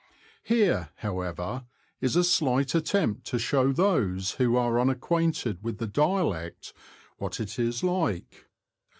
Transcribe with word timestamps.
Here, 0.41 0.89
however, 0.95 1.67
is 1.99 2.15
a 2.15 2.23
slight 2.23 2.73
attempt 2.73 3.23
to 3.27 3.37
show 3.37 3.71
those 3.71 4.31
who 4.31 4.55
are 4.57 4.79
unacquainted 4.79 5.63
with 5.63 5.77
the 5.77 5.85
dialect 5.85 6.73
what 7.17 7.39
it 7.39 7.59
is 7.59 7.83
like. 7.83 8.47